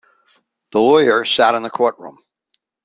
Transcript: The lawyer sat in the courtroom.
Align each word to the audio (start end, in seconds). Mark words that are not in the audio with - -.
The 0.71 0.79
lawyer 0.81 1.25
sat 1.25 1.53
in 1.53 1.61
the 1.61 1.69
courtroom. 1.69 2.17